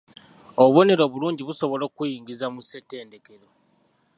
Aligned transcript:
Obubonero 0.63 1.01
obulungi 1.05 1.41
busobola 1.47 1.83
okuyingiza 1.89 2.45
mu 2.53 2.61
ssetendekero. 2.63 3.47